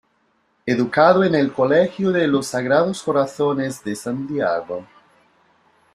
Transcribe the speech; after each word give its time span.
Educado 0.65 1.23
en 1.23 1.35
el 1.35 1.51
Colegio 1.53 2.11
de 2.11 2.25
los 2.25 2.47
Sagrados 2.47 3.03
Corazones 3.03 3.83
de 3.83 3.95
Santiago. 3.95 4.83